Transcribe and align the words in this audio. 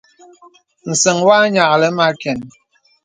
Nsəŋ 0.91 1.17
wɔ 1.27 1.35
nyìaklì 1.53 1.87
mə 1.97 2.03
àkən. 2.09 2.39